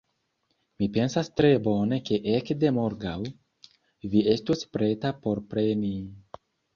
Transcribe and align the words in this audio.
Mi 0.79 0.85
pensas 0.93 1.27
tre 1.41 1.49
bone 1.67 1.99
ke 2.07 2.17
ekde 2.37 2.71
morgaŭ, 2.77 3.13
vi 4.15 4.23
estos 4.37 4.65
preta 4.79 5.13
por 5.27 5.43
preni... 5.53 5.93